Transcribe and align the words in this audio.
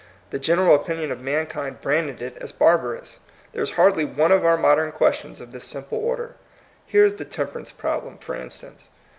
The 0.31 0.39
general 0.39 0.73
opinion 0.73 1.11
of 1.11 1.21
mankind 1.21 1.79
branded 1.79 2.23
it 2.23 2.35
as 2.41 2.51
barbarous. 2.51 3.19
There 3.53 3.61
is 3.61 3.69
hardly 3.77 4.03
one 4.03 4.31
of 4.31 4.43
our 4.43 4.57
modern 4.57 4.91
questions 4.91 5.39
of 5.39 5.51
this 5.51 5.65
simple 5.65 5.99
order. 5.99 6.37
Here 6.87 7.05
is 7.05 7.17
the 7.17 7.23
temperance 7.25 7.69
problem, 7.71 8.17
for 8.17 8.33
in 8.33 8.49
stance. 8.49 8.89